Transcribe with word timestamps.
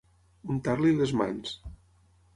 Untar-li 0.53 0.95
les 1.01 1.15
mans. 1.23 1.55